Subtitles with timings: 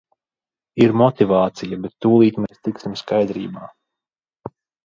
[0.85, 3.71] Ir motivācija, bet tūlīt mēs tiksim skaidrībā.